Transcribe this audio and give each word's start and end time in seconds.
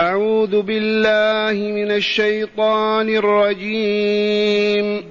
أعوذ 0.00 0.62
بالله 0.62 1.72
من 1.72 1.90
الشيطان 1.90 3.08
الرجيم. 3.08 5.04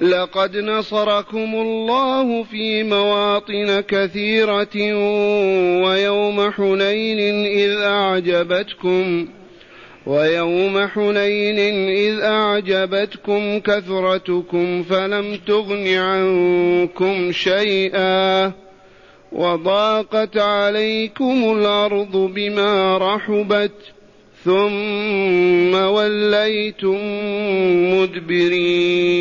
لقد 0.00 0.56
نصركم 0.56 1.54
الله 1.54 2.42
في 2.42 2.82
مواطن 2.82 3.80
كثيرة 3.80 4.76
ويوم 5.84 6.50
حنين 6.50 7.46
إذ 7.46 7.80
أعجبتكم 7.80 9.28
ويوم 10.06 10.86
حنين 10.86 11.58
إذ 11.88 12.20
أعجبتكم 12.20 13.58
كثرتكم 13.60 14.82
فلم 14.82 15.38
تغن 15.46 15.86
عنكم 15.94 17.32
شيئا 17.32 18.52
وضاقت 19.32 20.38
عليكم 20.38 21.56
الأرض 21.58 22.16
بما 22.16 22.98
رحبت 22.98 23.72
ثم 24.44 25.74
وليتم 25.74 27.00
مدبرين. 27.94 29.20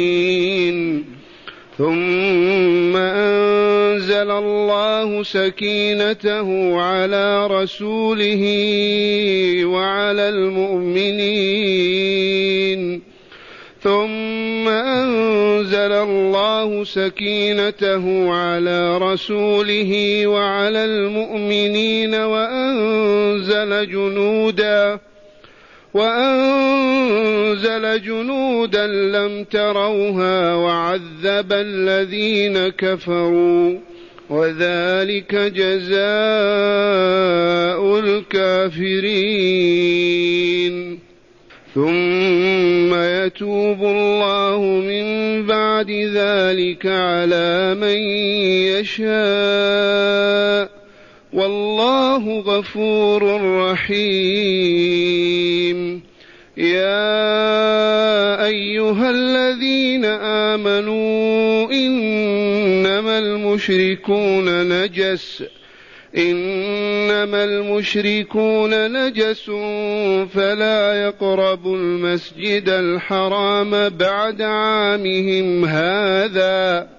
ثم 1.77 2.95
أنزل 2.95 4.31
الله 4.31 5.23
سكينته 5.23 6.81
على 6.81 7.47
رسوله 7.47 8.43
وعلى 9.65 10.29
المؤمنين. 10.29 11.99
ثم 13.81 14.67
أنزل 14.67 15.91
الله 15.91 16.83
سكينته 16.83 18.31
على 18.31 18.97
رسوله 18.97 20.27
وعلى 20.27 20.85
المؤمنين 20.85 22.15
وأنزل 22.15 23.91
جنودا 23.91 25.08
وأنزل 25.93 27.83
جنودا 28.01 28.87
لم 28.87 29.43
تروها 29.43 30.55
وعذب 30.55 31.53
الذين 31.53 32.67
كفروا 32.67 33.77
وذلك 34.29 35.35
جزاء 35.35 35.99
الكافرين. 37.99 39.49
ثم 41.75 42.93
يتوب 42.93 43.83
الله 43.83 44.61
من 44.61 45.05
بعد 45.45 45.91
ذلك 45.91 46.85
على 46.85 47.75
من 47.81 47.97
يشاء. 48.77 50.68
والله 51.33 52.39
غفور 52.39 53.41
رحيم. 53.71 55.19
يا 56.57 58.45
أيها 58.45 59.09
الذين 59.09 60.05
آمنوا 60.05 61.71
إنما 61.71 63.19
المشركون 63.19 64.69
نجس 64.69 65.43
إنما 66.17 67.43
المشركون 67.43 68.91
نجس 68.91 69.45
فلا 70.33 71.03
يقربوا 71.03 71.77
المسجد 71.77 72.69
الحرام 72.69 73.89
بعد 73.89 74.41
عامهم 74.41 75.65
هذا. 75.65 76.98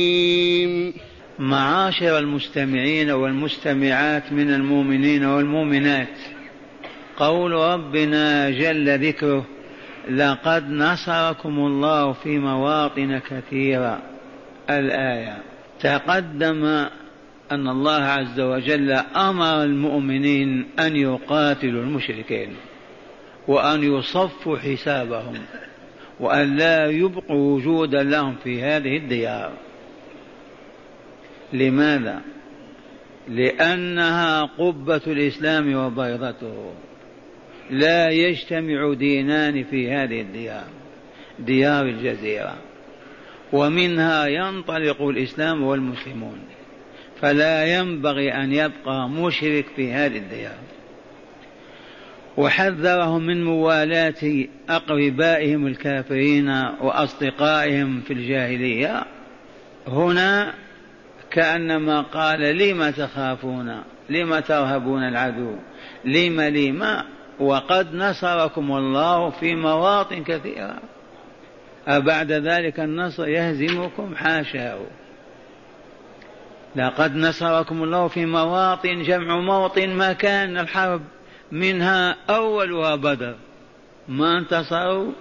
معاشر 1.51 2.17
المستمعين 2.17 3.11
والمستمعات 3.11 4.31
من 4.31 4.53
المؤمنين 4.53 5.25
والمؤمنات. 5.25 6.17
قول 7.17 7.51
ربنا 7.51 8.49
جل 8.49 9.07
ذكره 9.07 9.45
لقد 10.09 10.69
نصركم 10.69 11.59
الله 11.59 12.13
في 12.13 12.39
مواطن 12.39 13.19
كثيرة. 13.19 14.01
الآية 14.69 15.37
تقدم 15.79 16.65
أن 17.51 17.67
الله 17.67 18.01
عز 18.03 18.39
وجل 18.39 18.91
أمر 19.15 19.63
المؤمنين 19.63 20.65
أن 20.79 20.95
يقاتلوا 20.95 21.83
المشركين 21.83 22.55
وأن 23.47 23.83
يصفوا 23.83 24.57
حسابهم 24.57 25.33
وأن 26.19 26.57
لا 26.57 26.85
يبقوا 26.85 27.55
وجودا 27.55 28.03
لهم 28.03 28.35
في 28.43 28.63
هذه 28.63 28.97
الديار. 28.97 29.51
لماذا؟ 31.53 32.21
لأنها 33.27 34.41
قبة 34.41 35.01
الإسلام 35.07 35.75
وبيضته. 35.75 36.73
لا 37.69 38.09
يجتمع 38.09 38.93
دينان 38.93 39.63
في 39.63 39.91
هذه 39.91 40.21
الديار 40.21 40.67
ديار 41.39 41.85
الجزيرة 41.85 42.55
ومنها 43.53 44.25
ينطلق 44.25 45.01
الإسلام 45.01 45.63
والمسلمون. 45.63 46.39
فلا 47.21 47.77
ينبغي 47.77 48.33
أن 48.33 48.53
يبقى 48.53 49.09
مشرك 49.09 49.65
في 49.75 49.93
هذه 49.93 50.17
الديار. 50.17 50.57
وحذرهم 52.37 53.25
من 53.25 53.43
موالاة 53.43 54.45
أقربائهم 54.69 55.67
الكافرين 55.67 56.49
وأصدقائهم 56.81 58.01
في 58.01 58.13
الجاهلية. 58.13 59.03
هنا 59.87 60.53
كأنما 61.31 62.01
قال 62.01 62.39
لم 62.39 62.89
تخافون؟ 62.89 63.83
لم 64.09 64.39
ترهبون 64.39 65.03
العدو؟ 65.03 65.55
لم 66.05 66.41
لم؟ 66.41 67.03
وقد 67.39 67.95
نصركم 67.95 68.71
الله 68.71 69.29
في 69.29 69.55
مواطن 69.55 70.23
كثيرة. 70.23 70.79
أبعد 71.87 72.31
ذلك 72.31 72.79
النصر 72.79 73.27
يهزمكم 73.27 74.15
حاشاه. 74.15 74.79
لقد 76.75 77.15
نصركم 77.15 77.83
الله 77.83 78.07
في 78.07 78.25
مواطن 78.25 79.01
جمع 79.01 79.39
موطن 79.39 79.89
مكان 79.89 80.57
الحرب 80.57 81.01
منها 81.51 82.15
أولها 82.29 82.95
بدر. 82.95 83.35
ما 84.07 84.37
انتصروا؟ 84.37 85.11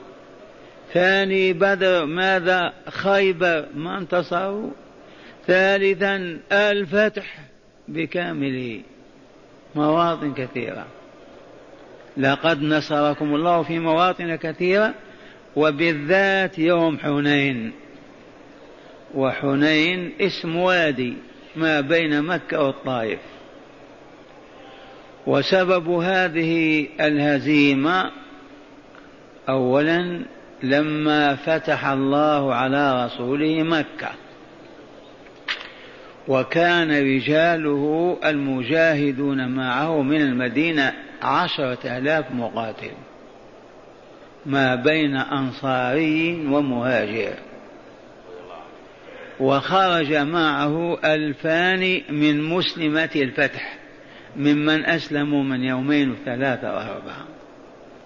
ثاني 0.92 1.53
بدر 1.53 2.04
ماذا؟ 2.04 2.72
خيبر. 2.88 3.66
ما 3.75 3.98
انتصروا؟ 3.98 4.71
ثالثا 5.47 6.39
الفتح 6.53 7.39
بكامله 7.89 8.81
مواطن 9.75 10.34
كثيرة. 10.34 10.87
لقد 12.17 12.62
نصركم 12.62 13.34
الله 13.34 13.62
في 13.62 13.78
مواطن 13.78 14.37
كثيرة 14.37 14.95
وبالذات 15.56 16.59
يوم 16.59 16.99
حنين. 16.99 17.73
وحنين 19.15 20.12
اسم 20.21 20.56
وادي 20.56 21.15
ما 21.57 21.81
بين 21.81 22.22
مكة 22.22 22.62
والطائف. 22.62 23.19
وسبب 25.27 25.89
هذه 25.89 26.87
الهزيمة 27.01 28.11
أولا 29.49 30.21
لما 30.62 31.34
فتح 31.34 31.87
الله 31.87 32.55
على 32.55 33.04
رسوله 33.04 33.63
مكة. 33.63 34.10
وكان 36.30 36.91
رجاله 36.91 38.16
المجاهدون 38.24 39.48
معه 39.48 40.03
من 40.03 40.21
المدينة 40.21 40.92
عشرة 41.22 41.98
آلاف 41.98 42.32
مقاتل 42.32 42.91
ما 44.47 44.74
بين 44.74 45.16
أنصاري 45.16 46.47
ومهاجر. 46.47 47.34
وخرج 49.41 50.15
معه 50.15 50.98
ألفان 51.04 52.03
من 52.10 52.42
مسلمة 52.42 53.10
الفتح 53.16 53.78
ممن 54.36 54.84
أسلموا 54.84 55.42
من 55.42 55.65
يومين 55.65 56.10
وثلاثة 56.10 56.74
وأربعة. 56.74 57.24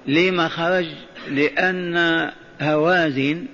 لما 0.06 0.48
خرج؟ 0.48 0.86
لأن 1.28 2.30
هوازن 2.62 3.46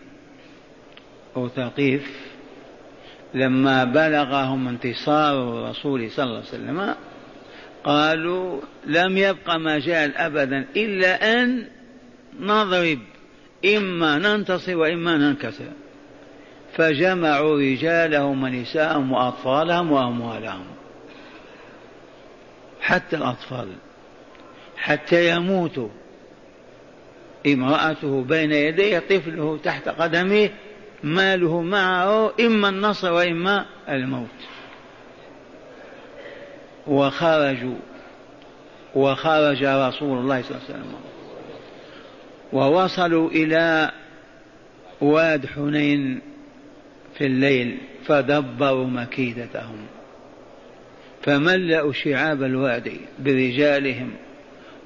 أو 1.36 1.48
ثقيف 1.48 2.29
لما 3.34 3.84
بلغهم 3.84 4.68
انتصار 4.68 5.42
الرسول 5.42 6.10
صلى 6.10 6.24
الله 6.24 6.36
عليه 6.36 6.48
وسلم 6.48 6.94
قالوا 7.84 8.60
لم 8.86 9.16
يبق 9.16 9.56
مجال 9.56 10.16
أبدا 10.16 10.66
إلا 10.76 11.42
أن 11.42 11.66
نضرب 12.40 12.98
إما 13.64 14.18
ننتصر 14.18 14.76
وإما 14.76 15.16
ننكسر. 15.16 15.64
فجمعوا 16.76 17.58
رجالهم 17.60 18.42
ونساءهم 18.42 19.12
وأطفالهم 19.12 19.92
وأموالهم 19.92 20.64
حتى 22.80 23.16
الأطفال 23.16 23.68
حتى 24.76 25.30
يموتوا 25.30 25.88
امرأته 27.46 28.22
بين 28.22 28.52
يديه 28.52 28.98
طفله 28.98 29.58
تحت 29.64 29.88
قدمه 29.88 30.50
ماله 31.04 31.62
معه 31.62 32.32
إما 32.40 32.68
النصر 32.68 33.12
وإما 33.12 33.66
الموت. 33.88 34.28
وخرجوا 36.86 37.78
وخرج 38.94 39.64
رسول 39.64 40.18
الله 40.18 40.42
صلى 40.42 40.50
الله 40.50 40.64
عليه 40.68 40.74
وسلم. 40.74 40.94
ووصلوا 42.52 43.30
إلى 43.30 43.92
واد 45.00 45.46
حنين 45.46 46.20
في 47.14 47.26
الليل 47.26 47.78
فدبروا 48.06 48.86
مكيدتهم. 48.86 49.86
فملأوا 51.22 51.92
شعاب 51.92 52.42
الوادي 52.42 53.00
برجالهم 53.18 54.10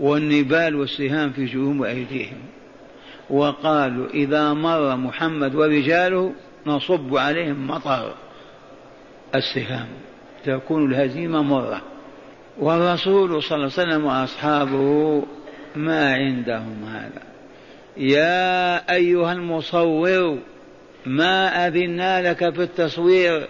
والنبال 0.01 0.77
والسهام 0.77 1.33
في 1.33 1.45
جيوب 1.45 1.83
أيديهم. 1.83 2.39
وقالوا 3.31 4.07
إذا 4.07 4.53
مر 4.53 4.97
محمد 4.97 5.55
ورجاله 5.55 6.33
نصب 6.67 7.17
عليهم 7.17 7.67
مطر 7.67 8.15
السهام 9.35 9.87
تكون 10.45 10.93
الهزيمة 10.93 11.43
مرة. 11.43 11.83
والرسول 12.59 13.43
صلى 13.43 13.57
الله 13.57 13.73
عليه 13.79 13.89
وسلم 13.89 14.05
وأصحابه 14.05 15.23
ما 15.77 16.15
عندهم 16.15 16.85
هذا. 16.85 17.23
يا 17.97 18.95
أيها 18.95 19.33
المصور 19.33 20.39
ما 21.07 21.67
أذنا 21.67 22.31
لك 22.31 22.55
في 22.55 22.63
التصوير؟ 22.63 23.47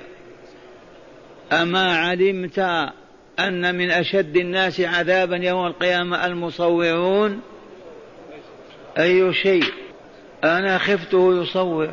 أما 1.53 1.97
علمت 1.97 2.59
أن 3.38 3.75
من 3.75 3.91
أشد 3.91 4.37
الناس 4.37 4.81
عذابا 4.81 5.37
يوم 5.37 5.67
القيامة 5.67 6.27
المصورون؟ 6.27 7.41
أي 8.99 9.35
شيء. 9.35 9.64
أنا 10.44 10.79
خفته 10.79 11.43
يصور. 11.43 11.91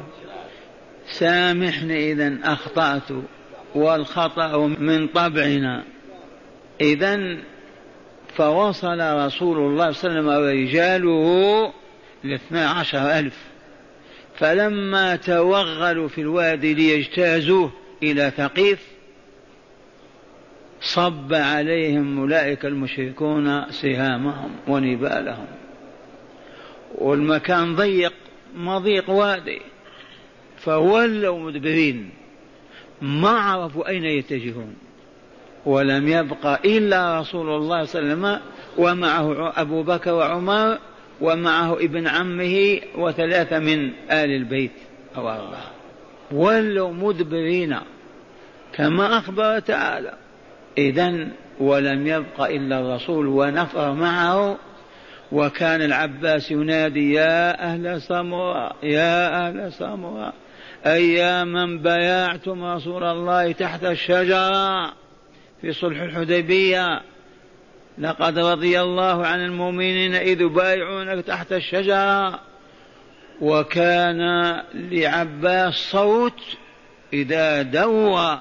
سامحني 1.12 2.12
إذا 2.12 2.38
أخطأت 2.44 3.12
والخطأ 3.76 4.58
من 4.58 5.08
طبعنا. 5.08 5.84
إذا 6.82 7.38
فوصل 8.36 9.00
رسول 9.00 9.58
الله 9.58 9.92
صلى 9.92 10.20
الله 10.20 10.34
عليه 10.34 10.42
وسلم 10.42 10.68
ورجاله 10.68 11.74
لاثنى 12.24 12.60
عشر 12.60 13.20
ألف. 13.20 13.38
فلما 14.38 15.16
توغلوا 15.16 16.08
في 16.08 16.22
الوادي 16.22 16.74
ليجتازوه 16.74 17.72
إلى 18.04 18.32
ثقيف 18.38 18.88
صب 20.82 21.34
عليهم 21.34 22.20
أولئك 22.20 22.66
المشركون 22.66 23.72
سهامهم 23.72 24.52
ونبالهم. 24.68 25.61
والمكان 26.96 27.76
ضيق 27.76 28.14
مضيق 28.56 29.10
وادي. 29.10 29.62
فولوا 30.58 31.40
مدبرين 31.40 32.10
ما 33.02 33.30
عرفوا 33.30 33.90
أين 33.90 34.06
يتجهون. 34.06 34.76
ولم 35.66 36.08
يبق 36.08 36.46
إلا 36.66 37.20
رسول 37.20 37.50
الله 37.50 37.86
صلى 37.86 38.02
الله 38.02 38.28
عليه 38.28 38.40
وسلم 38.40 38.42
ومعه 38.78 39.54
أبو 39.62 39.84
بكر 39.84 40.14
وعمر 40.14 40.78
ومعه 41.22 41.74
ابن 41.74 42.08
عمه 42.08 42.80
وثلاثة 42.96 43.60
من 43.60 43.92
آل 44.12 44.32
البيت 44.36 44.72
أو 45.18 45.30
أربعة. 45.30 45.72
ولوا 46.32 46.94
مدبرين 46.94 47.78
كما 48.74 49.18
أخبر 49.18 49.60
تعالى. 49.60 50.14
إذا 50.78 51.28
ولم 51.60 52.08
يبق 52.08 52.42
إلا 52.42 52.80
الرسول 52.80 53.28
ونفر 53.28 53.94
معه 53.94 54.58
وكان 55.32 55.82
العباس 55.82 56.52
ينادي 56.52 57.14
يا 57.14 57.64
أهل 57.64 58.02
سمرة 58.02 58.74
يا 58.84 59.48
أهل 59.48 59.74
سمرة 59.74 60.34
أي 60.86 61.46
من 61.46 61.80
بايعتم 61.80 62.64
رسول 62.64 63.04
الله 63.04 63.52
تحت 63.52 63.84
الشجرة 63.84 64.86
في 65.62 65.74
صلح 65.74 66.02
الحديبية. 66.02 67.02
لقد 67.98 68.40
رضي 68.40 68.82
الله 68.82 69.26
عن 69.26 69.46
المؤمنين 69.46 70.16
إذ 70.16 70.48
بايعونك 70.48 71.26
تحت 71.26 71.54
الشجرة. 71.54 72.40
وكان 73.42 74.22
لعباس 74.74 75.74
صوت 75.74 76.40
إذا 77.14 77.62
دوى 77.62 78.40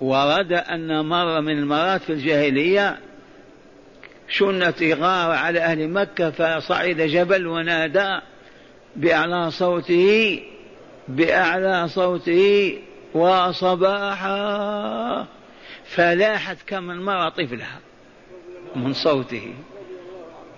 ورد 0.00 0.52
أن 0.52 1.04
مرة 1.06 1.40
من 1.40 1.58
المرات 1.58 2.02
في 2.02 2.12
الجاهلية 2.12 2.98
شنت 4.28 4.82
غارة 4.82 5.34
على 5.34 5.60
أهل 5.60 5.88
مكة 5.88 6.30
فصعد 6.30 6.96
جبل 6.96 7.46
ونادى 7.46 8.20
بأعلى 8.96 9.50
صوته 9.50 10.40
بأعلى 11.08 11.88
صوته 11.88 12.78
وصباحا 13.14 14.36
فلاحت 15.84 16.56
كم 16.66 16.90
المرأة 16.90 17.28
طفلها 17.28 17.78
من 18.76 18.92
صوته. 18.92 19.54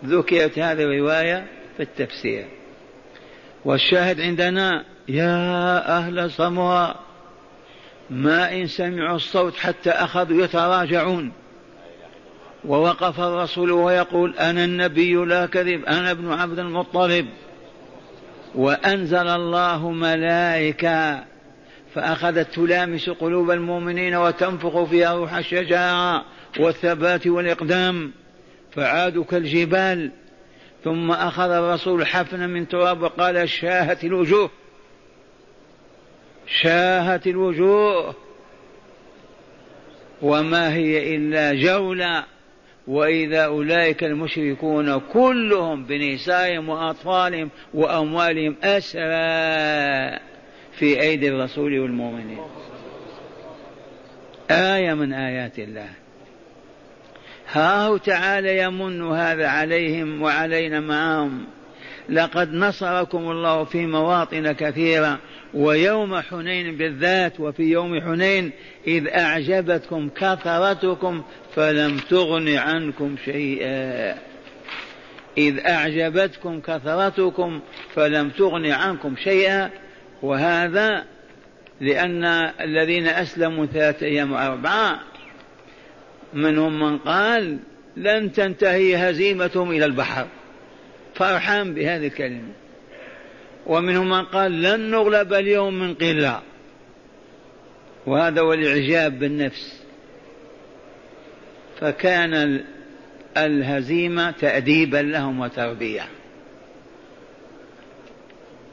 ذكرت 0.04 0.58
هذه 0.58 0.82
الرواية 0.82 1.46
في 1.76 1.82
التفسير. 1.82 2.46
والشاهد 3.64 4.20
عندنا 4.20 4.84
يا 5.08 5.98
أهل 5.98 6.30
صموى 6.30 6.94
ما 8.10 8.52
إن 8.52 8.66
سمعوا 8.66 9.16
الصوت 9.16 9.56
حتى 9.56 9.90
أخذوا 9.90 10.44
يتراجعون. 10.44 11.32
ووقف 12.64 13.20
الرسول 13.20 13.70
ويقول 13.70 14.34
أنا 14.38 14.64
النبي 14.64 15.14
لا 15.14 15.46
كذب 15.46 15.84
أنا 15.84 16.10
ابن 16.10 16.32
عبد 16.32 16.58
المطلب. 16.58 17.26
وأنزل 18.54 19.28
الله 19.28 19.90
ملائكة 19.90 21.24
فأخذت 21.94 22.54
تلامس 22.54 23.10
قلوب 23.10 23.50
المؤمنين 23.50 24.14
وتنفخ 24.14 24.84
فيها 24.84 25.14
روح 25.14 25.34
الشجاعة 25.34 26.24
والثبات 26.60 27.26
والإقدام. 27.26 28.12
فعادوا 28.72 29.24
كالجبال. 29.24 30.10
ثم 30.84 31.10
أخذ 31.10 31.50
الرسول 31.50 32.06
حفنة 32.06 32.46
من 32.46 32.68
تراب 32.68 33.02
وقال 33.02 33.48
شاهت 33.48 34.04
الوجوه. 34.04 34.50
شاهت 36.46 37.26
الوجوه. 37.26 38.14
وما 40.22 40.74
هي 40.74 41.16
إلا 41.16 41.54
جولة. 41.54 42.37
وإذا 42.88 43.44
أولئك 43.44 44.04
المشركون 44.04 45.00
كلهم 45.00 45.84
بنسائهم 45.84 46.68
وأطفالهم 46.68 47.50
وأموالهم 47.74 48.56
أسرى 48.64 50.18
في 50.72 51.00
أيدي 51.00 51.28
الرسول 51.28 51.78
والمؤمنين. 51.78 52.38
آية 54.50 54.94
من 54.94 55.12
آيات 55.12 55.58
الله. 55.58 55.88
هاه 57.52 57.96
تعالى 57.96 58.58
يمن 58.58 59.12
هذا 59.12 59.48
عليهم 59.48 60.22
وعلينا 60.22 60.80
معهم. 60.80 61.44
لقد 62.08 62.52
نصركم 62.52 63.30
الله 63.30 63.64
في 63.64 63.86
مواطن 63.86 64.52
كثيرة. 64.52 65.18
ويوم 65.54 66.20
حنين 66.20 66.76
بالذات 66.76 67.40
وفي 67.40 67.62
يوم 67.62 68.00
حنين 68.00 68.50
إذ 68.86 69.08
أعجبتكم 69.08 70.08
كثرتكم 70.08 71.22
فلم 71.54 71.98
تغن 71.98 72.56
عنكم 72.56 73.16
شيئا. 73.24 74.14
إذ 75.38 75.66
أعجبتكم 75.66 76.60
كثرتكم 76.60 77.60
فلم 77.94 78.30
تغن 78.30 78.66
عنكم 78.66 79.16
شيئا. 79.16 79.70
وهذا 80.22 81.04
لأن 81.80 82.24
الذين 82.60 83.06
أسلموا 83.06 83.66
ثلاثة 83.66 84.06
أيام 84.06 84.32
وأربعة 84.32 85.00
منهم 86.34 86.80
من 86.80 86.98
قال 86.98 87.58
لن 87.96 88.32
تنتهي 88.32 88.96
هزيمتهم 88.96 89.70
إلى 89.70 89.84
البحر. 89.84 90.26
فرحان 91.14 91.74
بهذه 91.74 92.06
الكلمة. 92.06 92.52
ومنهم 93.68 94.10
من 94.10 94.24
قال 94.24 94.62
لن 94.62 94.90
نغلب 94.90 95.32
اليوم 95.32 95.74
من 95.74 95.94
قلة. 95.94 96.40
وهذا 98.06 98.40
هو 98.40 98.52
الإعجاب 98.52 99.18
بالنفس. 99.18 99.82
فكان 101.80 102.64
الهزيمة 103.36 104.30
تأديبا 104.30 104.96
لهم 104.96 105.40
وتربية. 105.40 106.08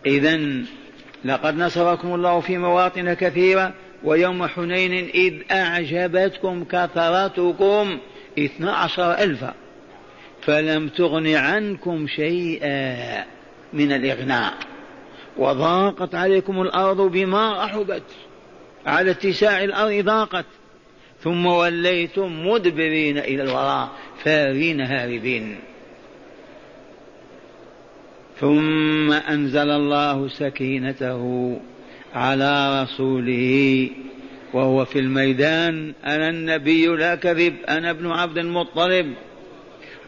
إذا 0.05 0.39
لقد 1.25 1.57
نصركم 1.57 2.15
الله 2.15 2.39
في 2.39 2.57
مواطن 2.57 3.13
كثيرة 3.13 3.73
ويوم 4.03 4.47
حنين 4.47 5.09
إذ 5.09 5.33
أعجبتكم 5.51 6.63
كثرتكم 6.63 7.99
اثنا 8.39 8.73
عشر 8.73 9.11
ألفا 9.11 9.53
فلم 10.41 10.87
تغن 10.87 11.27
عنكم 11.27 12.07
شيئا 12.07 13.25
من 13.73 13.91
الإغناء. 13.91 14.53
وضاقت 15.37 16.15
عليكم 16.15 16.61
الأرض 16.61 17.01
بما 17.01 17.65
رحبت 17.65 18.03
على 18.85 19.11
اتساع 19.11 19.63
الأرض 19.63 20.05
ضاقت. 20.05 20.45
ثم 21.19 21.45
وليتم 21.45 22.47
مدبرين 22.47 23.17
إلى 23.17 23.43
الوراء 23.43 23.89
فارين 24.23 24.81
هاربين. 24.81 25.55
ثم 28.39 29.11
أنزل 29.11 29.69
الله 29.69 30.27
سكينته 30.27 31.57
على 32.13 32.83
رسوله 32.83 33.89
وهو 34.53 34.85
في 34.85 34.99
الميدان. 34.99 35.93
أنا 36.05 36.29
النبي 36.29 36.87
لا 36.87 37.15
كذب 37.15 37.55
أنا 37.69 37.89
ابن 37.89 38.11
عبد 38.11 38.37
المطلب. 38.37 39.13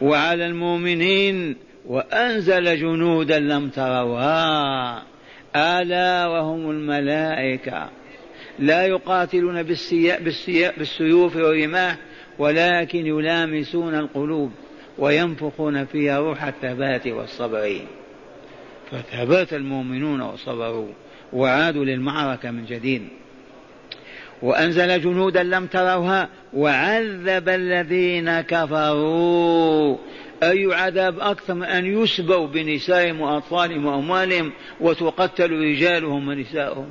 وعلى 0.00 0.46
المؤمنين 0.46 1.56
وأنزل 1.86 2.80
جنودا 2.80 3.38
لم 3.38 3.68
تروها. 3.68 5.02
ألا 5.56 6.26
وهم 6.26 6.70
الملائكة. 6.70 7.90
لا 8.58 8.86
يقاتلون 8.86 9.62
بالسيوف 10.76 11.36
والرماح 11.36 11.96
ولكن 12.38 13.06
يلامسون 13.06 13.94
القلوب 13.94 14.52
وينفخون 14.98 15.84
فيها 15.84 16.18
روح 16.18 16.44
الثبات 16.44 17.06
والصبر. 17.06 17.80
فثبت 18.90 19.52
المؤمنون 19.52 20.20
وصبروا 20.20 20.92
وعادوا 21.32 21.84
للمعركة 21.84 22.50
من 22.50 22.64
جديد. 22.64 23.08
وأنزل 24.42 25.00
جنودا 25.00 25.42
لم 25.42 25.66
تروها 25.66 26.28
وعذب 26.54 27.48
الذين 27.48 28.40
كفروا. 28.40 29.96
أي 30.42 30.74
عذاب 30.74 31.20
أكثر 31.20 31.54
من 31.54 31.64
أن 31.64 32.02
يسبوا 32.02 32.46
بنسائهم 32.46 33.20
وأطفالهم 33.20 33.86
وأموالهم 33.86 34.52
وتقتل 34.80 35.50
رجالهم 35.50 36.28
ونساؤهم 36.28 36.88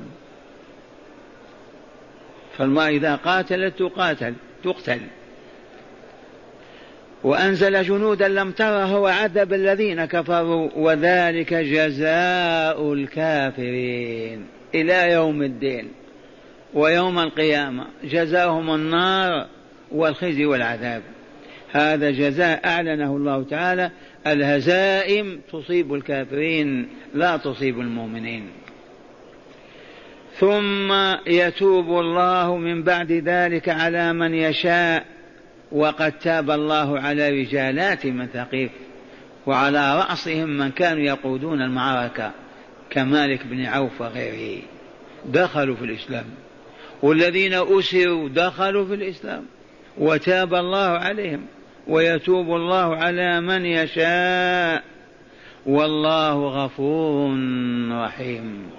فالمرأة 2.57 2.89
إذا 2.89 3.15
قاتلت 3.15 3.79
تقاتل 3.79 4.33
تقتل. 4.63 4.99
وأنزل 7.23 7.83
جنودا 7.83 8.27
لم 8.27 8.51
تره 8.51 8.99
وعذب 8.99 9.53
الذين 9.53 10.05
كفروا 10.05 10.69
وذلك 10.75 11.53
جزاء 11.53 12.93
الكافرين 12.93 14.45
إلى 14.75 15.11
يوم 15.11 15.43
الدين. 15.43 15.91
ويوم 16.77 17.19
القيامة 17.19 17.85
جزاهم 18.03 18.75
النار 18.75 19.47
والخزي 19.91 20.45
والعذاب. 20.45 21.01
هذا 21.71 22.11
جزاء 22.11 22.67
أعلنه 22.67 23.15
الله 23.15 23.43
تعالى. 23.43 23.91
الهزائم 24.27 25.41
تصيب 25.51 25.93
الكافرين 25.93 26.87
لا 27.13 27.37
تصيب 27.37 27.79
المؤمنين. 27.79 28.49
ثم 30.39 30.93
يتوب 31.27 31.99
الله 31.99 32.57
من 32.57 32.83
بعد 32.83 33.11
ذلك 33.11 33.69
على 33.69 34.13
من 34.13 34.33
يشاء. 34.33 35.05
وقد 35.71 36.11
تاب 36.11 36.51
الله 36.51 36.99
على 36.99 37.29
رجالات 37.29 38.05
من 38.05 38.27
ثقيف 38.27 38.71
وعلى 39.45 39.97
رأسهم 39.97 40.49
من 40.49 40.71
كانوا 40.71 41.03
يقودون 41.03 41.61
المعركة 41.61 42.31
كمالك 42.89 43.45
بن 43.45 43.65
عوف 43.65 44.01
وغيره. 44.01 44.61
دخلوا 45.25 45.75
في 45.75 45.85
الإسلام. 45.85 46.25
والذين 47.01 47.53
أسروا 47.53 48.29
دخلوا 48.29 48.85
في 48.85 48.93
الإسلام 48.93 49.45
وتاب 49.97 50.53
الله 50.53 50.77
عليهم 50.77 51.45
ويتوب 51.87 52.55
الله 52.55 52.95
على 52.95 53.41
من 53.41 53.65
يشاء 53.65 54.83
والله 55.65 56.65
غفور 56.65 57.37
رحيم. 57.91 58.69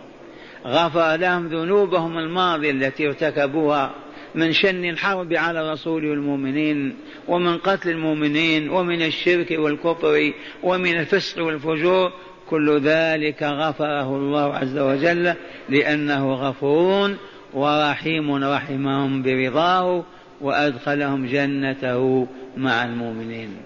غفر 0.66 1.16
لهم 1.16 1.46
ذنوبهم 1.46 2.18
الماضية 2.18 2.70
التي 2.70 3.06
ارتكبوها 3.06 3.94
من 4.34 4.52
شن 4.52 4.84
الحرب 4.84 5.32
على 5.32 5.60
الرسول 5.60 6.06
والمؤمنين 6.06 6.96
ومن 7.28 7.58
قتل 7.58 7.90
المؤمنين 7.90 8.70
ومن 8.70 9.02
الشرك 9.02 9.50
والكفر 9.50 10.32
ومن 10.62 10.98
الفسق 10.98 11.44
والفجور. 11.44 12.12
كل 12.50 12.80
ذلك 12.80 13.42
غفره 13.42 14.16
الله 14.16 14.54
عز 14.54 14.78
وجل 14.78 15.34
لأنه 15.68 16.34
غفور 16.34 17.14
ورحيم 17.54 18.44
رحمهم 18.44 19.22
برضاه 19.22 20.04
وأدخلهم 20.40 21.26
جنته 21.26 22.26
مع 22.56 22.84
المؤمنين. 22.84 23.56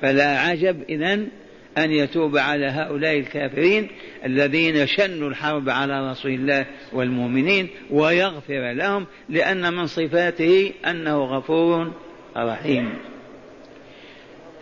فلا 0.00 0.38
عجب 0.38 0.82
إذن 0.88 1.28
أن 1.78 1.90
يتوب 1.90 2.36
على 2.36 2.66
هؤلاء 2.66 3.18
الكافرين 3.18 3.88
الذين 4.24 4.86
شنوا 4.86 5.28
الحرب 5.28 5.68
على 5.68 6.10
رسول 6.10 6.30
الله 6.30 6.66
والمؤمنين 6.92 7.68
ويغفر 7.90 8.72
لهم 8.72 9.06
لأن 9.28 9.72
من 9.72 9.86
صفاته 9.86 10.72
أنه 10.86 11.24
غفور 11.24 11.92
رحيم. 12.36 12.94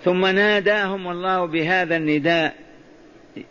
ثم 0.04 0.26
ناداهم 0.26 1.08
الله 1.08 1.44
بهذا 1.44 1.96
النداء 1.96 2.54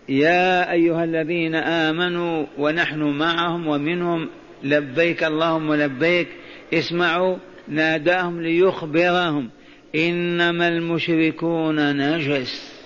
يا 0.09 0.71
أيها 0.71 1.03
الذين 1.03 1.55
آمنوا 1.55 2.45
ونحن 2.57 2.99
معهم 2.99 3.67
ومنهم 3.67 4.29
لبيك 4.63 5.23
اللهم 5.23 5.73
لبيك 5.73 6.27
اسمعوا 6.73 7.37
ناداهم 7.67 8.41
ليخبرهم. 8.41 9.49
إنما 9.95 10.67
المشركون 10.67 11.97
نجس. 11.97 12.81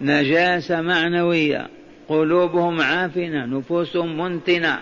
نجاسة 0.00 0.80
معنوية. 0.80 1.68
قلوبهم 2.08 2.80
عافنة 2.80 3.46
نفوسهم 3.46 4.20
منتنة. 4.20 4.78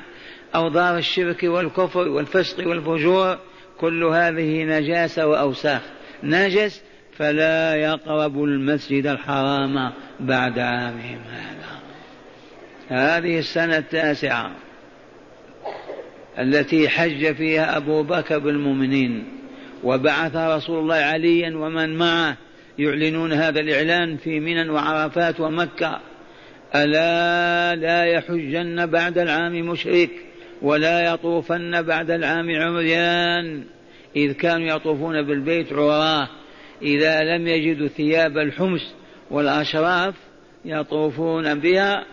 أوضار 0.54 0.98
الشرك 0.98 1.42
والكفر 1.42 2.08
والفسق 2.08 2.68
والفجور 2.68 3.38
كل 3.80 4.04
هذه 4.04 4.64
نجاسة 4.64 5.26
وأوساخ. 5.26 5.82
نجس 6.22 6.82
فلا 7.16 7.74
يقرب 7.74 8.44
المسجد 8.44 9.06
الحرام 9.06 9.92
بعد 10.20 10.58
عامهم 10.58 11.18
هذا. 11.30 11.80
هذه 12.88 13.38
السنة 13.38 13.76
التاسعة. 13.76 14.65
التي 16.38 16.88
حج 16.88 17.34
فيها 17.34 17.76
أبو 17.76 18.02
بكر 18.02 18.38
بالمؤمنين 18.38 19.24
وبعث 19.84 20.36
رسول 20.36 20.78
الله 20.78 20.94
عليا 20.94 21.56
ومن 21.56 21.96
معه 21.96 22.36
يعلنون 22.78 23.32
هذا 23.32 23.60
الإعلان 23.60 24.16
في 24.16 24.40
منى 24.40 24.70
وعرفات 24.70 25.40
ومكة. 25.40 26.00
ألا 26.74 27.74
لا 27.74 28.04
يحجن 28.04 28.86
بعد 28.86 29.18
العام 29.18 29.52
مشرك 29.52 30.10
ولا 30.62 31.12
يطوفن 31.12 31.82
بعد 31.82 32.10
العام 32.10 32.50
عميان. 32.50 33.64
إذ 34.16 34.32
كانوا 34.32 34.66
يطوفون 34.66 35.22
بالبيت 35.22 35.72
عراه 35.72 36.28
إذا 36.82 37.20
لم 37.20 37.46
يجدوا 37.46 37.88
ثياب 37.88 38.38
الحمس 38.38 38.94
والأشراف 39.30 40.14
يطوفون 40.64 41.54
بها 41.54 42.04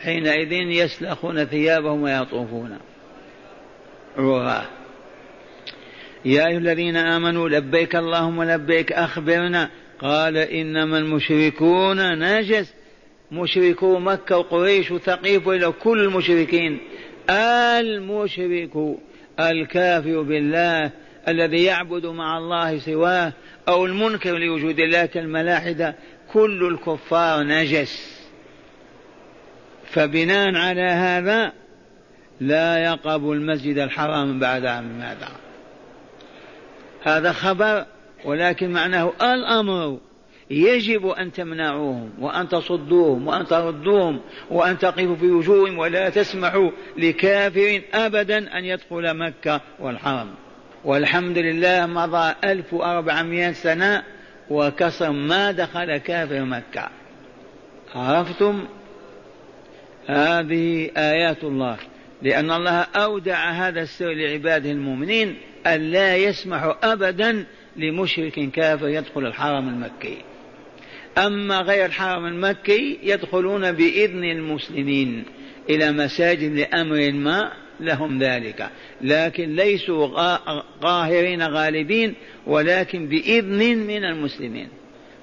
حينئذ 0.00 0.52
يسلخون 0.52 1.44
ثيابهم 1.44 2.02
ويطوفون. 2.02 2.78
عراه 4.20 4.66
يا 6.24 6.46
أيها 6.46 6.58
الذين 6.58 6.96
آمنوا 6.96 7.48
لبيك 7.48 7.96
اللهم 7.96 8.42
لبيك 8.42 8.92
أخبرنا. 8.92 9.70
قال 10.00 10.36
إنما 10.36 10.98
المشركون 10.98 12.18
نجس. 12.18 12.74
مشركو 13.32 13.98
مكة 13.98 14.38
وقريش 14.38 14.90
وثقيف 14.90 15.46
وإلى 15.46 15.72
كل 15.72 16.00
المشركين. 16.00 16.80
المشرك 17.30 18.96
الكافر 19.40 20.22
بالله 20.22 20.90
الذي 21.28 21.64
يعبد 21.64 22.06
مع 22.06 22.38
الله 22.38 22.78
سواه 22.78 23.32
أو 23.68 23.86
المنكر 23.86 24.38
لوجود 24.38 24.78
الله 24.78 25.06
كالملاحدة 25.06 25.94
كل 26.32 26.68
الكفار 26.72 27.42
نجس. 27.42 28.20
فبناء 29.84 30.54
على 30.54 30.82
هذا 30.82 31.52
لا 32.40 32.78
يقرب 32.78 33.30
المسجد 33.30 33.78
الحرام 33.78 34.38
بعد 34.38 34.66
عام 34.66 34.98
ماذا. 34.98 35.28
هذا 37.02 37.32
خبر 37.32 37.84
ولكن 38.24 38.72
معناه 38.72 39.12
الأمر 39.22 39.98
يجب 40.50 41.06
أن 41.06 41.32
تمنعوهم 41.32 42.10
وأن 42.20 42.48
تصدوهم 42.48 43.26
وأن 43.26 43.46
تردوهم 43.46 44.20
وأن 44.50 44.78
تقفوا 44.78 45.16
في 45.16 45.30
وجوههم 45.30 45.78
ولا 45.78 46.08
تسمحوا 46.08 46.70
لكافر 46.96 47.82
أبدا 47.94 48.58
أن 48.58 48.64
يدخل 48.64 49.14
مكة 49.16 49.60
والحرم. 49.78 50.28
والحمد 50.84 51.38
لله 51.38 51.86
مضى 51.86 52.34
ألف 52.44 52.74
وأربعمائة 52.74 53.52
سنة 53.52 54.02
وكسر 54.50 55.10
ما 55.10 55.52
دخل 55.52 55.96
كافر 55.96 56.44
مكة. 56.44 56.88
عرفتم؟ 57.94 58.64
هذه 60.06 60.90
آيات 60.96 61.44
الله. 61.44 61.76
لأن 62.22 62.50
الله 62.50 62.80
أودع 62.80 63.50
هذا 63.50 63.82
السر 63.82 64.12
لعباده 64.12 64.70
المؤمنين 64.70 65.36
ألا 65.66 66.16
يسمح 66.16 66.76
أبدا 66.82 67.44
لمشرك 67.76 68.50
كافر 68.50 68.88
يدخل 68.88 69.26
الحرم 69.26 69.68
المكي. 69.68 70.16
أما 71.18 71.60
غير 71.60 71.84
الحرم 71.84 72.26
المكي 72.26 72.98
يدخلون 73.02 73.72
بإذن 73.72 74.24
المسلمين 74.24 75.24
إلى 75.70 75.92
مساجد 75.92 76.52
لأمر 76.52 77.12
ما 77.12 77.52
لهم 77.80 78.18
ذلك. 78.18 78.70
لكن 79.00 79.56
ليسوا 79.56 80.36
قاهرين 80.82 81.42
غالبين 81.42 82.14
ولكن 82.46 83.08
بإذن 83.08 83.78
من 83.78 84.04
المسلمين. 84.04 84.68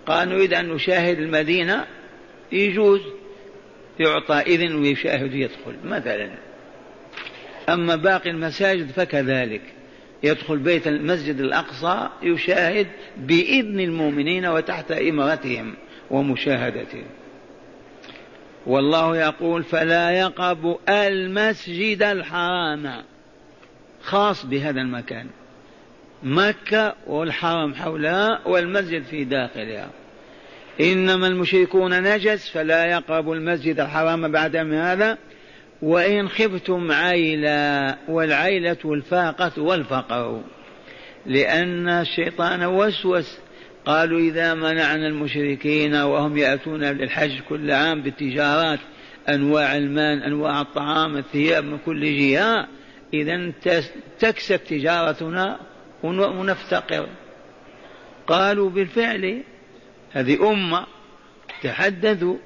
قال 0.06 0.30
نريد 0.30 0.54
أن 0.54 0.70
نشاهد 0.70 1.20
المدينة 1.20 1.86
يجوز 2.52 3.02
يعطى 4.00 4.36
إذن 4.36 4.76
ويشاهد 4.76 5.34
يدخل 5.34 5.76
مثلا. 5.86 6.47
أما 7.70 7.96
باقي 7.96 8.30
المساجد 8.30 8.92
فكذلك. 8.92 9.62
يدخل 10.24 10.58
بيت 10.58 10.88
المسجد 10.88 11.40
الأقصى 11.40 12.10
يشاهد 12.24 12.88
بإذن 13.18 13.80
المؤمنين 13.80 14.46
وتحت 14.46 14.92
إمرتهم 14.92 15.74
ومشاهدتهم. 16.12 17.06
والله 18.66 19.18
يقول 19.18 19.64
فلا 19.64 20.12
يقرب 20.12 20.78
المسجد 20.90 22.04
الحرام. 22.04 23.04
خاص 24.02 24.46
بهذا 24.46 24.82
المكان. 24.82 25.28
مكة 26.24 26.96
والحرم 27.08 27.74
حولها 27.74 28.48
والمسجد 28.48 29.04
في 29.04 29.24
داخلها. 29.24 29.90
إنما 30.82 31.28
المشركون 31.28 32.04
نجس 32.04 32.50
فلا 32.50 32.86
يقربوا 32.86 33.36
المسجد 33.36 33.80
الحرام 33.80 34.32
بعد 34.32 34.58
من 34.58 34.74
هذا. 34.74 35.18
وإن 35.82 36.30
خفتم 36.30 36.92
عيلا 36.92 37.98
والعيلة 38.08 38.78
الفاقة 38.86 39.62
والفقر 39.62 40.42
لأن 41.26 41.90
الشيطان 41.90 42.64
وسوس. 42.64 43.38
قالوا 43.86 44.20
إذا 44.20 44.54
منعنا 44.54 45.08
المشركين 45.08 45.96
وهم 45.96 46.38
يأتون 46.38 46.84
للحج 46.84 47.40
كل 47.50 47.72
عام 47.72 48.02
بالتجارات 48.02 48.80
أنواع 49.30 49.78
المال 49.78 50.24
أنواع 50.24 50.62
الطعام 50.62 51.18
الثياب 51.18 51.64
من 51.64 51.78
كل 51.86 52.18
جهة. 52.18 52.68
إذا 53.14 53.52
تكسب 54.20 54.64
تجارتنا 54.64 55.60
ونفتقر. 56.04 57.08
قالوا 58.28 58.70
بالفعل 58.70 59.44
هذه 60.12 60.52
أمة 60.52 60.86
تحدثوا 61.64 62.38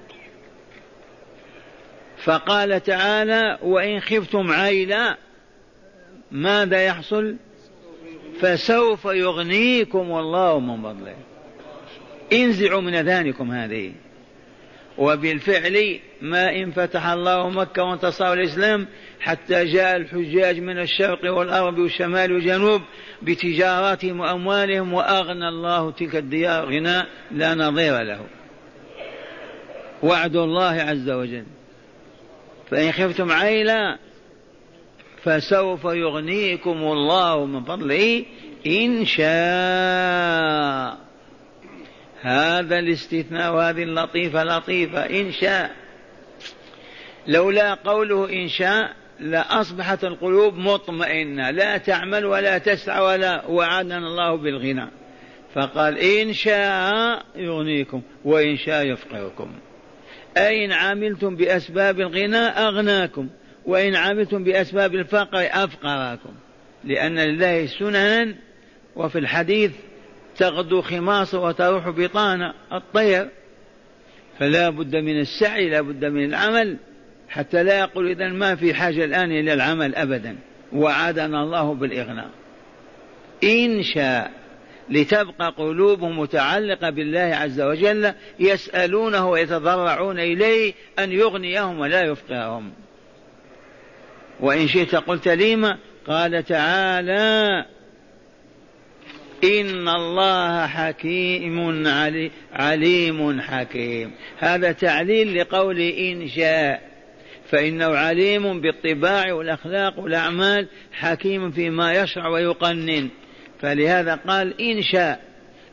فقال 2.23 2.83
تعالى 2.83 3.57
وإن 3.61 3.99
خفتم 3.99 4.51
عيلا 4.51 5.17
ماذا 6.31 6.85
يحصل؟ 6.85 7.35
فسوف 8.41 9.05
يغنيكم 9.05 10.11
الله 10.11 10.59
من 10.59 10.81
فضله. 10.83 11.15
انزعوا 12.33 12.81
من 12.81 12.95
اذهانكم 12.95 13.51
هذه. 13.51 13.91
وبالفعل 14.97 15.99
ما 16.21 16.55
إن 16.55 16.71
فتح 16.71 17.07
الله 17.07 17.49
مكة 17.49 17.83
وانتصر 17.83 18.33
الإسلام 18.33 18.87
حتى 19.19 19.65
جاء 19.65 19.95
الحجاج 19.95 20.59
من 20.59 20.79
الشرق 20.79 21.33
والغرب 21.33 21.79
والشمال 21.79 22.31
والجنوب 22.31 22.81
بتجاراتهم 23.21 24.19
وأموالهم 24.19 24.93
وأغنى 24.93 25.47
الله 25.47 25.91
تلك 25.91 26.15
الديار 26.15 26.65
غنى 26.65 27.03
لا 27.31 27.55
نظير 27.55 28.01
له. 28.01 28.25
وعد 30.03 30.35
الله 30.35 30.81
عز 30.81 31.09
وجل. 31.09 31.45
فإن 32.71 32.91
خفتم 32.91 33.31
عيلا 33.31 33.97
فسوف 35.23 35.85
يغنيكم 35.85 36.77
الله 36.77 37.45
من 37.45 37.63
فضله 37.63 38.25
إن 38.67 39.05
شاء. 39.05 40.97
هذا 42.21 42.79
الاستثناء 42.79 43.53
وهذه 43.53 43.83
اللطيفة 43.83 44.43
لطيفة. 44.43 44.99
إن 44.99 45.31
شاء. 45.31 45.71
لولا 47.27 47.73
قوله 47.73 48.29
إن 48.29 48.47
شاء 48.47 48.93
لأصبحت 49.19 50.03
القلوب 50.03 50.57
مطمئنة. 50.57 51.51
لا 51.51 51.77
تعمل 51.77 52.25
ولا 52.25 52.57
تسعى 52.57 53.01
ولا 53.01 53.45
وعدنا 53.45 53.97
الله 53.97 54.35
بالغنى. 54.35 54.89
فقال 55.55 55.97
إن 55.97 56.33
شاء 56.33 57.25
يغنيكم 57.35 58.01
وإن 58.25 58.57
شاء 58.57 58.85
يفقركم 58.85 59.51
أي 60.37 60.65
إن 60.65 60.71
عملتم 60.71 61.35
بأسباب 61.35 61.99
الغنى 61.99 62.37
أغناكم 62.37 63.29
وإن 63.65 63.95
عملتم 63.95 64.43
بأسباب 64.43 64.95
الفقر 64.95 65.47
أفقركم 65.51 66.29
لأن 66.83 67.19
لله 67.19 67.65
سننا 67.65 68.35
وفي 68.95 69.19
الحديث 69.19 69.71
تغدو 70.37 70.81
خماصة 70.81 71.39
وتروح 71.39 71.89
بطانة 71.89 72.53
الطير. 72.73 73.29
فلا 74.39 74.69
بد 74.69 74.95
من 74.95 75.19
السعي 75.19 75.69
لا 75.69 75.81
بد 75.81 76.05
من 76.05 76.25
العمل 76.25 76.77
حتى 77.29 77.63
لا 77.63 77.79
يقول 77.79 78.09
إذا 78.09 78.27
ما 78.27 78.55
في 78.55 78.73
حاجة 78.73 79.05
الآن 79.05 79.31
إلى 79.31 79.53
العمل 79.53 79.95
أبدا. 79.95 80.37
وعدنا 80.73 81.43
الله 81.43 81.73
بالإغناء. 81.73 82.29
إن 83.43 83.83
شاء 83.83 84.40
لتبقى 84.89 85.53
قلوبهم 85.57 86.19
متعلقة 86.19 86.89
بالله 86.89 87.35
عز 87.35 87.61
وجل 87.61 88.13
يسألونه 88.39 89.29
ويتضرعون 89.29 90.19
إليه 90.19 90.73
أن 90.99 91.11
يغنيهم 91.11 91.79
ولا 91.79 92.01
يفقرهم 92.01 92.71
وإن 94.39 94.67
شئت 94.67 94.95
قلت 94.95 95.27
لما 95.27 95.77
قال 96.07 96.43
تعالى 96.43 97.65
إن 99.43 99.87
الله 99.87 100.67
حكيم 100.67 101.87
عليم 102.53 103.41
حكيم. 103.41 104.11
هذا 104.37 104.71
تعليل 104.71 105.39
لقول 105.39 105.79
إن 105.79 106.27
شاء. 106.27 106.91
فإنه 107.49 107.85
عليم 107.85 108.61
بالطباع 108.61 109.33
والأخلاق 109.33 109.99
والأعمال 109.99 110.67
حكيم 110.91 111.51
فيما 111.51 111.93
يشرع 111.93 112.27
ويقنن. 112.27 113.09
فلهذا 113.61 114.15
قال 114.15 114.61
إن 114.61 114.81
شاء. 114.81 115.19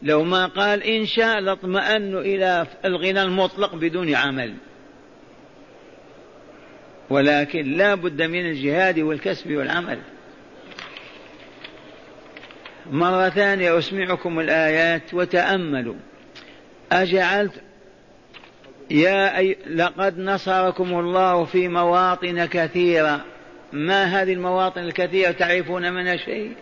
لو 0.02 0.24
ما 0.24 0.46
قال 0.46 0.82
إن 0.82 1.06
شاء 1.06 1.40
لاطمأنوا 1.40 2.20
إلى 2.20 2.66
الغنى 2.84 3.22
المطلق 3.22 3.74
بدون 3.74 4.14
عمل. 4.14 4.54
ولكن 7.10 7.76
لا 7.76 7.94
بد 7.94 8.22
من 8.22 8.46
الجهاد 8.46 8.98
والكسب 8.98 9.50
والعمل. 9.50 9.98
مرة 12.90 13.28
ثانية 13.28 13.78
أسمعكم 13.78 14.40
الآيات 14.40 15.14
وتأملوا. 15.14 15.96
أجعلت 16.92 17.52
يا 18.90 19.38
أي 19.38 19.56
لقد 19.66 20.18
نصركم 20.18 20.98
الله 20.98 21.44
في 21.44 21.68
مواطن 21.68 22.44
كثيرة. 22.44 23.24
ما 23.72 24.04
هذه 24.04 24.32
المواطن 24.32 24.80
الكثيرة 24.80 25.30
تعرفون 25.30 25.92
منها 25.92 26.16
شيء؟ 26.16 26.52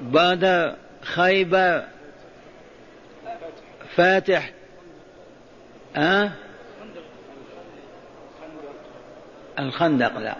بدر 0.00 0.76
خيبر 1.02 1.84
فاتح. 3.96 4.52
أه؟ 5.96 6.30
الخندق 9.58 10.18
لا. 10.18 10.36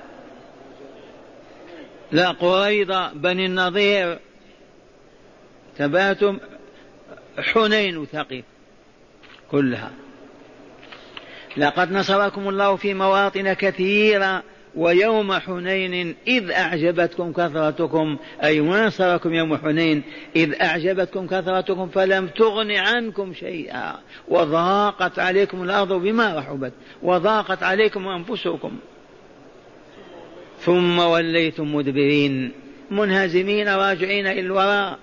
لا 2.12 2.30
قريضة 2.30 3.12
بني 3.12 3.46
النضير. 3.46 4.18
تباتم 5.78 6.38
حنين 7.38 7.96
وثقيف 7.96 8.44
كلها. 9.50 9.90
لقد 11.56 11.92
نصركم 11.92 12.48
الله 12.48 12.76
في 12.76 12.94
مواطن 12.94 13.52
كثيرة. 13.52 14.42
ويوم 14.76 15.32
حنين 15.32 16.14
إذ 16.26 16.50
أعجبتكم 16.50 17.32
كثرتكم 17.32 18.16
أي 18.44 18.60
نصركم 18.60 19.34
يوم 19.34 19.56
حنين؟ 19.56 20.02
إذ 20.36 20.62
أعجبتكم 20.62 21.26
كثرتكم 21.26 21.88
فلم 21.88 22.26
تغن 22.26 22.70
عنكم 22.70 23.34
شيئا. 23.34 23.94
وضاقت 24.28 25.18
عليكم 25.18 25.62
الأرض 25.62 25.92
بما 25.92 26.38
رحبت 26.38 26.72
وضاقت 27.02 27.62
عليكم 27.62 28.08
أنفسكم. 28.08 28.72
ثم 30.58 30.98
وليتم 30.98 31.74
مدبرين. 31.74 32.52
منهزمين 32.90 33.68
راجعين 33.68 34.26
إلى 34.26 34.40
الوراء. 34.40 34.98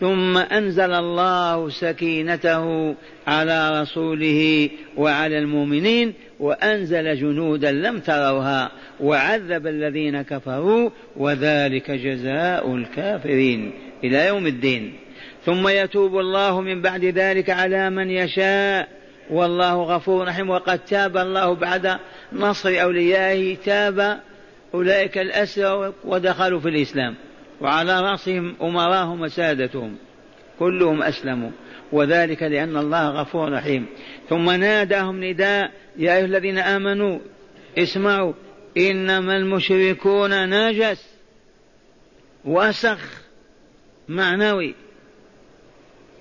ثم 0.00 0.36
أنزل 0.36 0.92
الله 0.94 1.68
سكينته 1.68 2.94
على 3.26 3.80
رسوله 3.80 4.70
وعلى 4.96 5.38
المؤمنين 5.38 6.14
وأنزل 6.40 7.16
جنودا 7.16 7.72
لم 7.72 8.00
تروها 8.00 8.70
وعذب 9.00 9.66
الذين 9.66 10.22
كفروا 10.22 10.90
وذلك 11.16 11.90
جزاء 11.90 12.74
الكافرين 12.74 13.72
إلى 14.04 14.26
يوم 14.26 14.46
الدين. 14.46 14.92
ثم 15.44 15.68
يتوب 15.68 16.18
الله 16.18 16.60
من 16.60 16.82
بعد 16.82 17.04
ذلك 17.04 17.50
على 17.50 17.90
من 17.90 18.10
يشاء. 18.10 18.88
والله 19.30 19.82
غفور 19.82 20.28
رحيم. 20.28 20.50
وقد 20.50 20.78
تاب 20.78 21.16
الله 21.16 21.54
بعد 21.54 21.98
نصر 22.32 22.82
أوليائه. 22.82 23.56
تاب 23.56 24.20
أولئك 24.74 25.18
الأسرى 25.18 25.92
ودخلوا 26.04 26.60
في 26.60 26.68
الإسلام. 26.68 27.14
وعلى 27.60 28.00
رأسهم 28.00 28.56
أمراهم 28.62 29.20
وسادتهم 29.20 29.96
كلهم 30.58 31.02
أسلموا. 31.02 31.50
وذلك 31.92 32.42
لأن 32.42 32.76
الله 32.76 33.08
غفور 33.08 33.52
رحيم. 33.52 33.86
ثم 34.28 34.50
ناداهم 34.50 35.24
نداء 35.24 35.72
يا 35.96 36.16
أيها 36.16 36.24
الذين 36.24 36.58
آمنوا 36.58 37.18
اسمعوا 37.78 38.32
إنما 38.76 39.36
المشركون 39.36 40.48
نجس 40.50 41.08
وسخ 42.44 43.22
معنوي. 44.08 44.74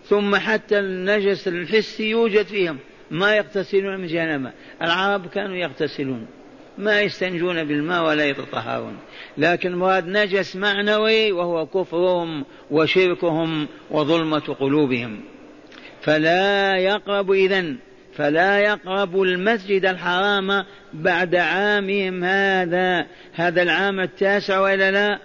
ثم 0.06 0.36
حتى 0.36 0.80
النجس 0.80 1.48
الحسي 1.48 2.10
يوجد 2.10 2.46
فيهم 2.46 2.78
ما 3.12 3.36
يغتسلون 3.36 4.00
من 4.00 4.08
جهنم. 4.08 4.52
العرب 4.82 5.28
كانوا 5.28 5.56
يغتسلون 5.56 6.28
ما 6.78 7.02
يستنجون 7.02 7.64
بالماء 7.64 8.08
ولا 8.08 8.26
يتطهرون. 8.26 8.98
لكن 9.38 9.76
مراد 9.76 10.08
نجس 10.08 10.56
معنوي 10.56 11.32
وهو 11.32 11.66
كفرهم 11.66 12.46
وشركهم 12.72 13.68
وظلمة 13.92 14.56
قلوبهم. 14.60 15.22
فلا 16.02 16.78
يقرب 16.78 17.32
إذن 17.32 17.78
فلا 18.16 18.60
يقرب 18.60 19.22
المسجد 19.22 19.86
الحرام 19.86 20.66
بعد 20.94 21.36
عامهم 21.36 22.24
هذا. 22.24 23.08
هذا 23.34 23.62
العام 23.62 24.00
التاسع 24.00 24.60
وإلا 24.60 24.92
لا؟ 24.92 25.20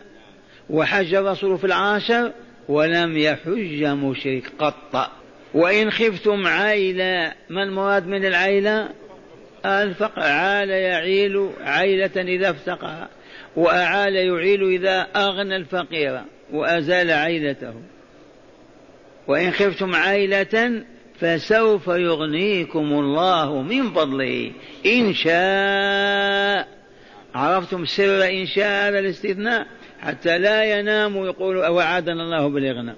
وحج 0.71 1.15
الرسول 1.15 1.59
في 1.59 1.65
العاشر 1.65 2.33
ولم 2.69 3.19
يحج 3.19 3.85
مشرك 3.85 4.53
قط. 4.59 5.11
وإن 5.55 5.91
خفتم 5.91 6.47
عيلا 6.47 7.35
ما 7.51 7.63
المراد 7.63 8.07
من 8.07 8.25
العيلة 8.25 8.89
الفقر 9.67 10.23
عال 10.23 10.71
يعيل 10.71 11.51
عيلة 11.61 12.11
إذا 12.17 12.51
افتقر 12.51 13.09
وأعال 13.57 14.17
يعيل 14.17 14.69
إذا 14.69 15.07
أغنى 15.17 15.57
الفقير 15.57 16.21
وأزال 16.53 17.11
عيلته. 17.11 17.75
وإن 19.29 19.51
خفتم 19.51 19.95
عيلة 19.95 20.83
فسوف 21.21 21.89
يغنيكم 21.89 22.93
الله 22.93 23.63
من 23.63 23.91
فضله 23.93 24.53
إن 24.87 25.15
شاء. 25.15 26.69
عرفتم 27.35 27.85
سر 27.85 28.25
إن 28.25 28.47
شاء 28.47 28.89
هذا 28.89 28.99
الاستثناء؟ 28.99 29.67
حتى 30.01 30.39
لا 30.39 30.79
ينام 30.79 31.17
يقول 31.17 31.57
وعدنا 31.57 32.23
الله 32.23 32.49
بالإغنى 32.49 32.95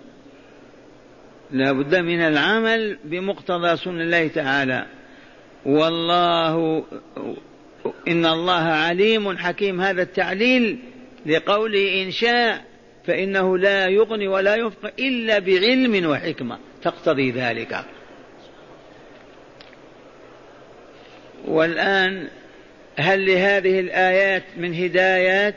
لا 1.50 1.72
بد 1.72 1.94
من 1.94 2.20
العمل 2.20 2.98
بمقتضى 3.04 3.76
سنة 3.76 4.02
الله 4.02 4.28
تعالى. 4.28 4.86
والله 5.66 6.84
إن 8.08 8.26
الله 8.26 8.62
عليم 8.62 9.38
حكيم. 9.38 9.80
هذا 9.80 10.02
التعليل 10.02 10.78
لقوله 11.26 12.02
إن 12.02 12.10
شاء 12.10 12.64
فإنه 13.06 13.58
لا 13.58 13.86
يغني 13.86 14.28
ولا 14.28 14.56
يفقى 14.56 14.92
إلا 14.98 15.38
بعلم 15.38 16.10
وحكمة. 16.10 16.58
تقتضي 16.82 17.30
ذلك. 17.30 17.84
والآن 21.44 22.28
هل 22.96 23.26
لهذه 23.26 23.80
الآيات 23.80 24.44
من 24.56 24.74
هدايات؟ 24.74 25.56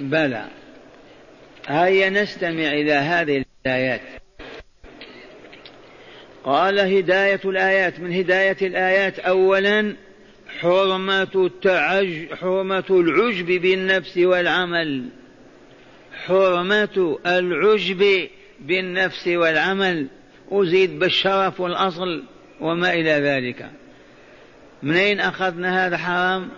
بلى. 0.00 0.44
هيا 1.66 2.10
نستمع 2.10 2.68
إلى 2.72 2.92
هذه 2.92 3.44
الآيات. 3.66 4.00
قال 6.44 6.80
هداية 6.80 7.40
الآيات 7.44 8.00
من 8.00 8.12
هداية 8.12 8.56
الآيات 8.62 9.18
أولا 9.18 9.96
حرمة 10.60 11.28
التعج 11.34 12.34
حرمة 12.34 12.84
العجب 12.90 13.46
بالنفس 13.46 14.18
والعمل. 14.18 15.08
حرمة 16.26 17.18
العجب 17.26 18.28
بالنفس 18.60 19.28
والعمل. 19.28 20.06
أزيد 20.50 20.98
بالشرف 20.98 21.60
والأصل 21.60 22.22
وما 22.60 22.92
إلى 22.92 23.10
ذلك. 23.10 23.70
منين 24.82 25.20
أخذنا 25.20 25.86
هذا 25.86 25.96
حرام؟ 25.96 26.48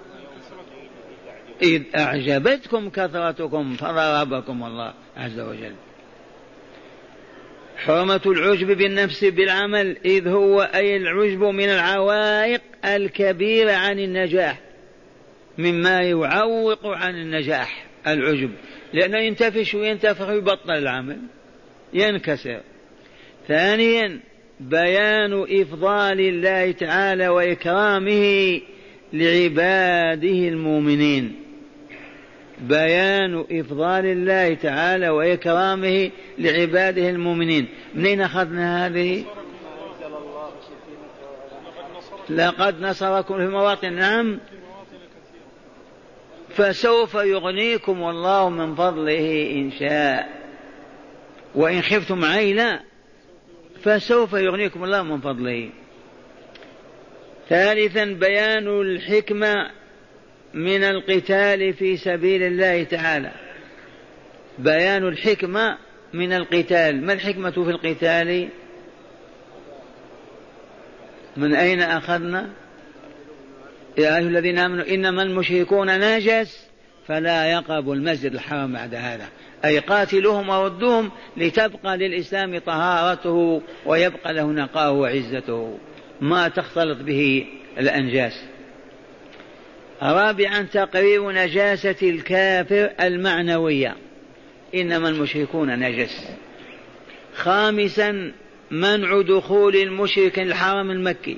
إذ 1.63 1.83
أعجبتكم 1.97 2.91
كثرتكم 2.91 3.77
فضربكم 3.77 4.65
الله 4.65 4.95
عز 5.17 5.41
وجل. 5.41 5.75
حرمة 7.77 8.21
العجب 8.27 8.67
بالنفس 8.67 9.25
بالعمل 9.25 9.97
إذ 10.05 10.29
هو 10.29 10.71
أي 10.75 10.97
العجب 10.97 11.43
من 11.43 11.69
العوائق 11.69 12.61
الكبيرة 12.85 13.73
عن 13.73 13.99
النجاح 13.99 14.61
مما 15.59 16.01
يعوق 16.01 16.87
عن 16.87 17.15
النجاح 17.15 17.87
العجب. 18.07 18.51
لأنه 18.93 19.19
ينتفش 19.19 19.75
وينتفخ 19.75 20.29
ويبطل 20.29 20.71
العمل 20.71 21.19
ينكسر. 21.95 22.61
ثانيا 23.49 24.21
بيان 24.61 25.61
إفضال 25.61 26.21
الله 26.21 26.73
تعالى 26.73 27.29
وإكرامه 27.29 28.61
لعباده 29.13 30.49
المؤمنين. 30.49 31.46
بيان 32.61 33.45
إفضال 33.51 34.07
الله 34.07 34.55
تعالى 34.55 35.09
وإكرامه 35.09 36.11
لعباده 36.39 37.11
المؤمنين. 37.11 37.69
منين 37.95 38.21
أخذنا 38.21 38.87
هذه؟ 38.87 39.25
لقد 42.31 42.81
نصركم 42.81 43.37
في 43.37 43.47
مواطن. 43.47 43.93
نعم. 43.93 44.39
فسوف 46.51 47.15
يغنيكم 47.15 48.09
الله 48.09 48.49
من 48.49 48.75
فضله 48.75 49.51
إن 49.53 49.71
شاء. 49.71 50.29
وإن 51.55 51.83
خفتم 51.83 52.25
عيلا 52.25 52.81
فسوف 53.83 54.33
يغنيكم 54.33 54.85
الله 54.85 55.03
من 55.03 55.21
فضله. 55.21 55.71
ثالثا 57.49 58.05
بيان 58.05 58.81
الحكمة 58.81 59.71
من 60.57 60.85
القتال 60.85 61.75
في 61.75 61.97
سبيل 61.97 62.43
الله 62.43 62.85
تعالى. 62.85 63.31
بيان 64.59 65.09
الحكمة 65.09 65.77
من 66.13 66.33
القتال. 66.33 67.07
ما 67.07 67.13
الحكمة 67.13 67.51
في 67.51 67.71
القتال؟ 67.71 68.49
من 71.37 71.55
أين 71.55 71.83
أخذنا؟ 71.83 72.51
يا 73.99 74.17
أيها 74.17 74.19
الذين 74.19 74.59
آمنوا 74.59 74.85
إنما 74.89 75.23
المشركون 75.23 76.01
نجس 76.01 76.67
فلا 77.07 77.47
يقربوا 77.53 77.95
المسجد 77.95 78.33
الحرام 78.33 78.73
بعد 78.73 78.95
هذا. 78.95 79.29
أي 79.65 79.79
قاتلوهم 79.79 80.49
وردوهم 80.49 81.11
لتبقى 81.37 81.97
للإسلام 81.97 82.59
طهارته 82.59 83.63
ويبقى 83.87 84.33
له 84.35 84.45
نقاه 84.45 84.93
وعزته. 84.93 85.79
ما 86.21 86.49
تختلط 86.49 86.99
به 87.03 87.47
الأنجاس. 87.79 88.56
رابعا 90.03 90.63
تقرير 90.63 91.33
نجاسة 91.33 91.97
الكافر 92.03 92.91
المعنوية. 93.01 93.97
إنما 94.75 95.09
المشركون 95.09 95.79
نجس. 95.79 96.29
خامسا 97.35 98.33
منع 98.71 99.21
دخول 99.21 99.77
المشرك 99.77 100.39
الحرم 100.39 100.91
المكي. 100.91 101.37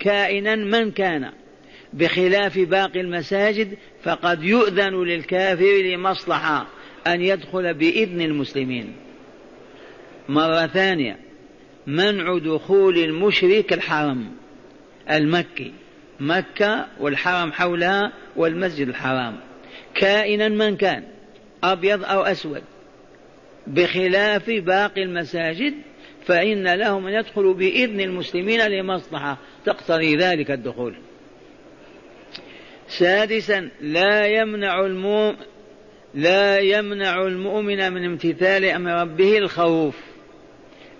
كائنا 0.00 0.54
من 0.54 0.90
كان. 0.90 1.32
بخلاف 1.92 2.58
باقي 2.58 3.00
المساجد 3.00 3.78
فقد 4.02 4.42
يؤذن 4.42 5.04
للكافر 5.04 5.82
لمصلحة 5.82 6.66
أن 7.06 7.20
يدخل 7.20 7.74
بإذن 7.74 8.20
المسلمين. 8.20 8.92
مرة 10.28 10.66
ثانية. 10.66 11.18
منع 11.86 12.38
دخول 12.38 12.98
المشرك 12.98 13.72
الحرم 13.72 14.30
المكي. 15.10 15.72
مكة 16.22 16.86
والحرم 17.00 17.52
حولها 17.52 18.12
والمسجد 18.36 18.88
الحرام. 18.88 19.40
كائنا 19.94 20.48
من 20.48 20.76
كان 20.76 21.04
أبيض 21.64 22.04
أو 22.04 22.22
أسود. 22.22 22.62
بخلاف 23.66 24.50
باقي 24.50 25.02
المساجد 25.02 25.74
فإن 26.26 26.74
لهم 26.74 27.06
أن 27.06 27.12
يدخلوا 27.12 27.54
بإذن 27.54 28.00
المسلمين 28.00 28.60
لمصلحة 28.60 29.38
تقتضي 29.64 30.16
ذلك 30.16 30.50
الدخول. 30.50 30.94
سادسا 32.88 33.68
لا 33.80 34.26
يمنع 34.26 34.80
المؤمن 34.80 35.36
لا 36.14 36.58
يمنع 36.58 37.22
المؤمن 37.22 37.92
من 37.92 38.04
امتثال 38.04 38.64
أمر 38.64 38.90
ربه 38.90 39.38
الخوف. 39.38 40.11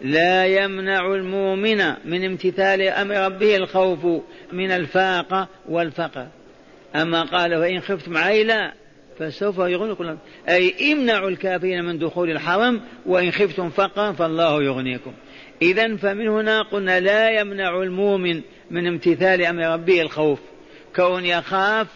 لا 0.02 0.46
يمنع 0.46 1.14
المؤمن 1.14 1.94
من 2.04 2.24
امتثال 2.24 2.82
أمر 2.82 3.14
ربه 3.14 3.56
الخوف 3.56 4.22
من 4.52 4.70
الفاقه 4.70 5.48
والفقر. 5.68 6.26
أما 6.94 7.22
قال 7.22 7.54
وإن 7.54 7.80
خفتم 7.80 8.16
عيلا 8.16 8.72
فسوف 9.18 9.58
يغنيكم 9.58 10.16
أي 10.48 10.92
امنعوا 10.92 11.30
الكافرين 11.30 11.84
من 11.84 11.98
دخول 11.98 12.30
الحرم 12.30 12.80
وإن 13.06 13.30
خفتم 13.30 13.70
فقرا 13.70 14.12
فالله 14.12 14.62
يغنيكم. 14.62 15.12
اذا 15.62 15.96
فمن 15.96 16.28
هنا 16.28 16.62
قلنا 16.62 17.00
لا 17.00 17.30
يمنع 17.30 17.82
المؤمن 17.82 18.40
من 18.70 18.86
امتثال 18.86 19.44
أمر 19.44 19.62
ربه 19.62 20.02
الخوف. 20.02 20.38
كون 20.96 21.26
يخاف 21.26 21.86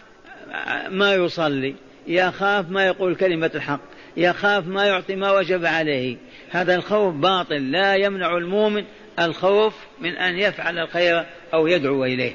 ما 0.89 1.13
يصلي 1.13 1.75
يخاف 2.07 2.69
ما 2.69 2.85
يقول 2.87 3.15
كلمة 3.15 3.51
الحق. 3.55 3.96
يخاف 4.17 4.67
ما 4.67 4.85
يعطي 4.85 5.15
ما 5.15 5.31
وجب 5.31 5.65
عليه. 5.65 6.17
هذا 6.49 6.75
الخوف 6.75 7.13
باطل 7.13 7.71
لا 7.71 7.95
يمنع 7.95 8.37
المؤمن 8.37 8.83
الخوف 9.19 9.73
من 10.01 10.17
أن 10.17 10.37
يفعل 10.39 10.79
الخير 10.79 11.25
أو 11.53 11.67
يدعو 11.67 12.05
إليه. 12.05 12.33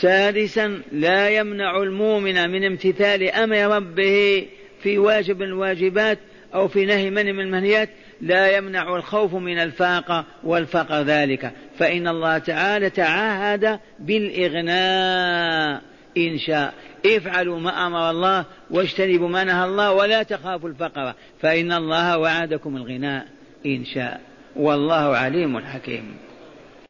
سادسا 0.00 0.80
لا 0.92 1.28
يمنع 1.28 1.82
المؤمن 1.82 2.50
من 2.50 2.64
امتثال 2.64 3.30
أمر 3.30 3.76
ربه 3.76 4.46
في 4.82 4.98
واجب 4.98 5.42
الواجبات 5.42 6.18
أو 6.54 6.68
في 6.68 6.84
نهي 6.84 7.10
من 7.10 7.34
من 7.34 7.40
المنهيات 7.40 7.88
لا 8.20 8.56
يمنع 8.56 8.96
الخوف 8.96 9.34
من 9.34 9.58
الفاقة 9.58 10.24
والفقر 10.44 11.02
ذلك. 11.02 11.52
فإن 11.78 12.08
الله 12.08 12.38
تعالى 12.38 12.90
تعاهد 12.90 13.80
بالإغناء 13.98 15.82
إن 16.16 16.38
شاء. 16.38 16.74
افعلوا 17.06 17.60
ما 17.60 17.86
أمر 17.86 18.10
الله 18.10 18.44
واجتنبوا 18.70 19.28
ما 19.28 19.44
نهى 19.44 19.64
الله 19.64 19.92
ولا 19.92 20.22
تخافوا 20.22 20.68
الفقر 20.68 21.14
فإن 21.40 21.72
الله 21.72 22.18
وعدكم 22.18 22.76
الغناء 22.76 23.26
إن 23.66 23.84
شاء 23.84 24.20
والله 24.56 25.16
عليم 25.16 25.58
حكيم 25.58 26.16